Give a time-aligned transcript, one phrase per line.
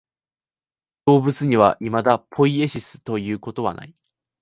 [1.05, 3.93] 動物にはいまだポイエシスということはない。